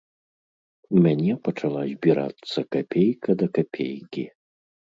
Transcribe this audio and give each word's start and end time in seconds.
У 0.95 1.03
мяне 1.05 1.35
пачала 1.47 1.83
збірацца 1.91 2.59
капейка 2.77 3.29
да 3.43 3.47
капейкі. 3.59 4.29